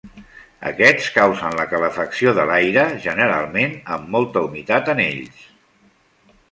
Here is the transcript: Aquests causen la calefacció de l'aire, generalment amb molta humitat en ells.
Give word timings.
Aquests 0.69 1.09
causen 1.17 1.57
la 1.59 1.65
calefacció 1.73 2.33
de 2.39 2.47
l'aire, 2.53 2.87
generalment 3.05 3.77
amb 3.97 4.11
molta 4.17 4.43
humitat 4.49 4.93
en 4.97 5.05
ells. 5.09 5.45